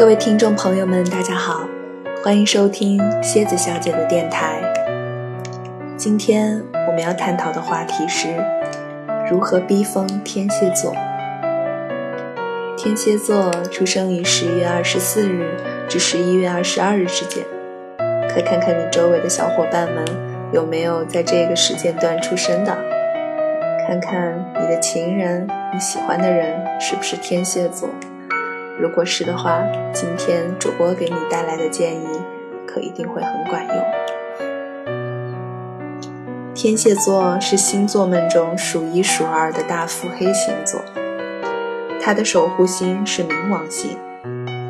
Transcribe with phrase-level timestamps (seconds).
[0.00, 1.68] 各位听众朋友们，大家好，
[2.24, 4.58] 欢迎收听蝎子小姐的电台。
[5.94, 6.58] 今天
[6.88, 8.28] 我们要探讨的话题是
[9.30, 10.94] 如何逼疯天蝎座。
[12.78, 15.54] 天蝎座出生于十月二十四日
[15.86, 17.44] 至十一月二十二日之间，
[18.26, 20.02] 可看看你周围的小伙伴们
[20.50, 22.74] 有没有在这个时间段出生的，
[23.86, 27.86] 看看你的情人、你喜欢的人是不是天蝎座。
[28.80, 29.62] 如果是的话，
[29.92, 32.06] 今天主播给你带来的建议
[32.66, 33.76] 可一定会很管用。
[36.54, 40.80] 天蝎座是星座们中数一数二的大腹黑星座，
[42.00, 43.98] 它的守护星是冥王星，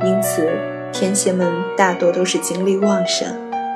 [0.05, 0.49] 因此
[0.93, 3.29] 天蝎们大多都是精力旺盛、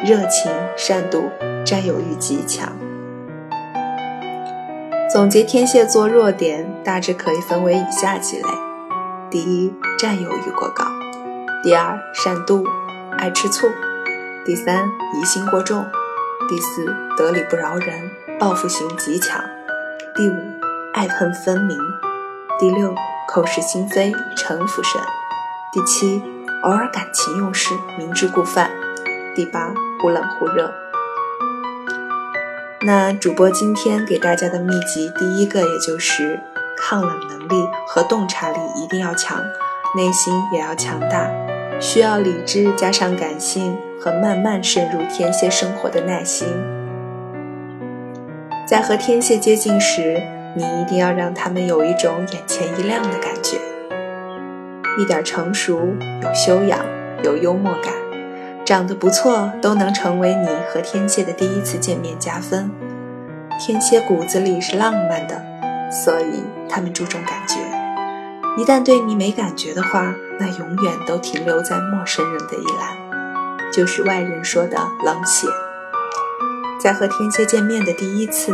[0.04, 1.22] 热情、善妒、
[1.64, 2.72] 占有欲极强。
[5.08, 8.48] 总结天蝎座弱点，大致可以分为以下几类。
[9.34, 10.84] 第一，占有欲过高；
[11.60, 12.64] 第二，善妒，
[13.18, 13.66] 爱吃醋；
[14.44, 15.82] 第三，疑心过重；
[16.48, 16.86] 第四，
[17.16, 19.40] 得理不饶人，报复心极强；
[20.14, 20.34] 第五，
[20.92, 21.76] 爱恨分明；
[22.60, 22.94] 第六，
[23.26, 25.02] 口是心非，城府深；
[25.72, 26.22] 第七，
[26.62, 28.70] 偶尔感情用事，明知故犯；
[29.34, 30.72] 第八，忽冷忽热。
[32.82, 36.38] 那主播今天给大家的秘籍，第一个也就是。
[36.76, 39.38] 抗冷能力和洞察力一定要强，
[39.96, 41.30] 内心也要强大，
[41.80, 46.48] 需要理智加上感性和慢慢渗入天蝎生活的耐心。
[48.66, 50.20] 在和天蝎接近时，
[50.56, 53.58] 你一定要让他们有一种眼前一亮的感觉，
[54.98, 55.80] 一点成熟、
[56.22, 56.78] 有修养、
[57.22, 57.92] 有幽默感，
[58.64, 62.70] 长得不错，都能成为你和天蝎的第一次见面加分。
[63.60, 65.53] 天蝎骨子里是浪漫的。
[66.02, 67.54] 所以他们注重感觉，
[68.56, 75.46] 一旦对你没感觉的话，那永远都停留在陌生人的一栏，就是外人说的冷血。
[76.80, 78.52] 在和天蝎见面的第一次，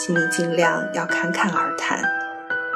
[0.00, 2.00] 请你尽量要侃侃而谈，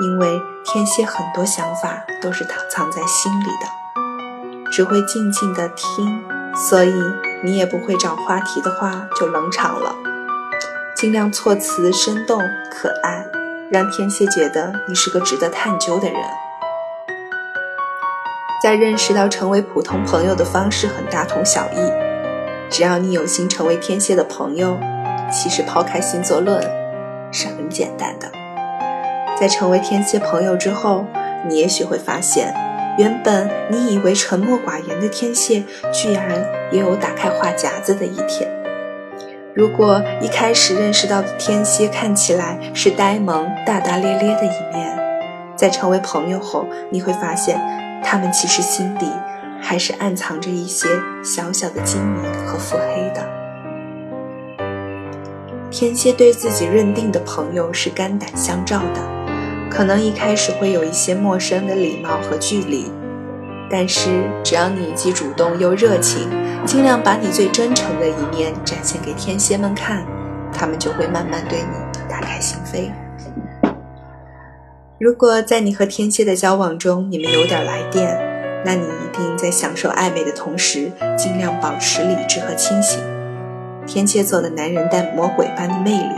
[0.01, 6.23] 因为天蝎很多想法都是藏藏在心里的，只会静静的听，
[6.55, 6.95] 所以
[7.43, 9.97] 你也不会找话题的话就冷场了。
[10.95, 12.39] 尽量措辞生动
[12.71, 13.27] 可爱。
[13.73, 16.21] 让天蝎觉得你是个值得探究的人。
[18.63, 21.91] 在认识到成为普通朋友的方式很大同小异，
[22.69, 24.77] 只要你有心成为天蝎的朋友，
[25.33, 26.63] 其实抛开星座论
[27.33, 28.31] 是很简单的。
[29.41, 31.07] 在成为天蝎朋友之后，
[31.49, 32.55] 你也许会发现，
[32.99, 38.62] 原本你以为沉默寡言的天蝎，居然也有打开话匣子的一天。
[39.55, 44.99] 如果一开始认识到的天蝎看起来是呆萌、大大咧咧的一面，
[45.55, 47.61] 在成为朋友后，你会发现，
[48.03, 49.07] 他们其实心底
[49.61, 50.89] 还是暗藏着一些
[51.23, 53.29] 小小的精明和腹黑的。
[55.71, 59.03] 天蝎对自己认定的朋友是肝胆相照的，
[59.69, 62.91] 可能一开始会有一些陌生的礼貌和距离。
[63.75, 66.29] 但是，只要你既主动又热情，
[66.67, 70.05] 尽量把你最真诚的一面展现给天蝎们看，
[70.53, 72.91] 他们就会慢慢对你打开心扉。
[75.01, 78.15] 如果在你和天蝎的交往中，你们有点来电，
[78.63, 83.01] 那你一定在享受暧昧的同时，尽量保持理智和清醒。
[83.87, 86.15] 天蝎座的男人带魔鬼般的魅力，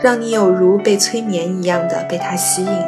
[0.00, 2.82] 让你有如被催眠一样的被他吸引，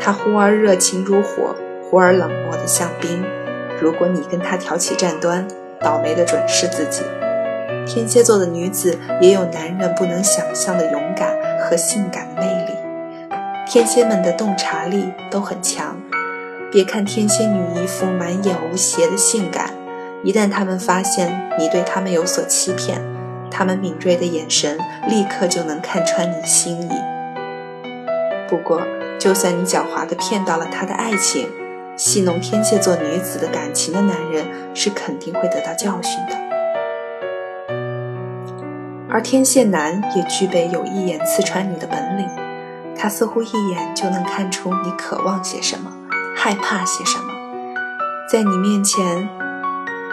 [0.00, 1.54] 他忽而热情如火，
[1.90, 3.22] 忽而冷漠的像冰。
[3.82, 5.44] 如果你跟他挑起战端，
[5.80, 7.02] 倒霉的准是自己。
[7.84, 12.72] 天蝎座的女子也有男人不能想象的勇敢和性感的魅力，
[13.66, 15.96] 天蝎们的洞察力都很强。
[16.70, 19.70] 别看天蝎女一副满眼无邪的性感，
[20.22, 23.02] 一旦他们发现你对他们有所欺骗，
[23.50, 24.78] 他们敏锐的眼神
[25.08, 26.90] 立刻就能看穿你心意。
[28.48, 28.80] 不过，
[29.18, 31.48] 就算你狡猾的骗到了他的爱情。
[31.96, 36.34] 戏弄天蝎座女子的感情的男人是肯定会得到教训的，
[39.10, 42.26] 而天蝎男也具备有一眼刺穿你的本领，
[42.96, 45.92] 他似乎一眼就能看出你渴望些什么，
[46.34, 47.24] 害怕些什么。
[48.30, 49.28] 在你面前，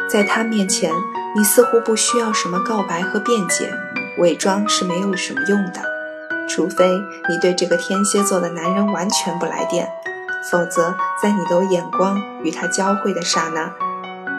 [0.09, 0.91] 在他面前，
[1.33, 3.71] 你似乎不需要什么告白和辩解，
[4.17, 5.81] 伪装是没有什么用的，
[6.49, 6.85] 除非
[7.29, 9.89] 你对这个天蝎座的男人完全不来电。
[10.41, 13.73] 否则，在你的眼光与他交汇的刹那，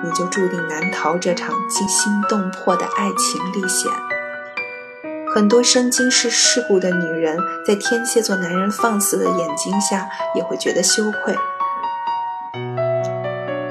[0.02, 3.92] 你就注定难逃这场惊心动魄的爱情历险。
[5.34, 11.36] 很多身经世事故的女人，在天蝎座男人放肆的眼睛下，也会觉得羞愧。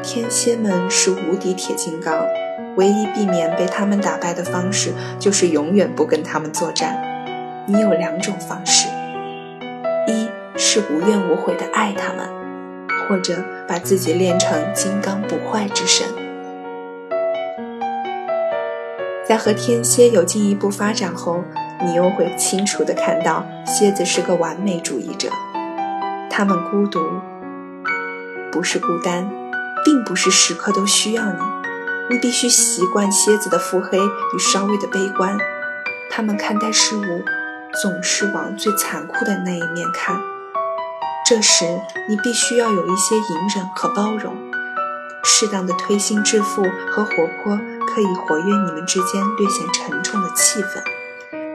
[0.04, 2.26] 天蝎们是无敌铁金刚，
[2.76, 7.02] 唯一避免被他们打败的方式就是永远不跟他们作战。
[7.68, 8.88] 你有两种方式：
[10.72, 12.30] 是无怨无悔的爱他们，
[13.08, 16.06] 或者把自己练成金刚不坏之身。
[19.28, 21.44] 在和天蝎有进一步发展后，
[21.84, 25.30] 你又会清楚的看到蝎子是个完美主义者。
[26.30, 27.00] 他们孤独，
[28.52, 29.28] 不是孤单，
[29.84, 31.40] 并不是时刻都需要你。
[32.12, 35.36] 你必须习惯蝎子的腹黑与稍微的悲观。
[36.12, 37.24] 他们看待事物
[37.82, 40.16] 总是往最残酷的那一面看。
[41.30, 44.36] 这时，你必须要有一些隐忍和包容，
[45.24, 47.12] 适当的推心置腹和活
[47.44, 47.56] 泼。
[47.94, 50.82] 可以活跃你们之间略显沉重的气氛，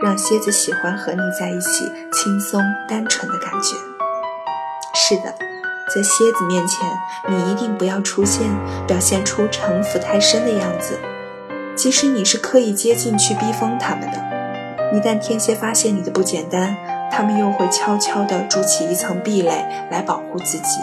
[0.00, 3.76] 让蝎子喜欢和你在一起轻松单纯的感觉。
[4.94, 5.34] 是的，
[5.92, 6.88] 在蝎子面前，
[7.28, 8.48] 你一定不要出现
[8.86, 11.00] 表现出城府太深的样子，
[11.74, 14.18] 即使你是刻意接近去逼疯他们的。
[14.92, 16.76] 一旦天蝎发现你的不简单，
[17.16, 20.80] 他们又会悄悄地筑起一层壁垒来保护自己。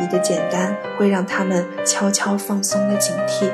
[0.00, 3.48] 你的简单会让他们悄悄放松了警惕。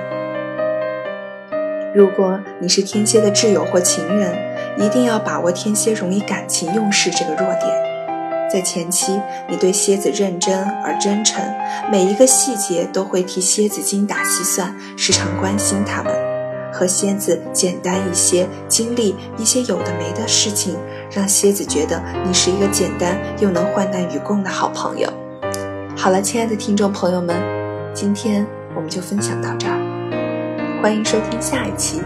[1.95, 4.35] 如果你是天蝎的挚友或情人，
[4.79, 7.71] 一定要把握天蝎容易感情用事这个弱点。
[8.51, 11.45] 在前期，你对蝎子认真而真诚，
[11.93, 16.36] 每一个细节都会替蝎子精打细算，时常关心他们。
[16.77, 20.77] 和蝎子简单一些，经历一些有的没的事情，
[21.11, 25.11] 让蝎子觉得你是一个简单又能患难与共的好朋友。
[25.97, 27.35] 好了，亲爱的听众朋友们，
[27.95, 30.81] 今天我们就分享到这儿。
[30.83, 32.03] 欢迎收听下一期。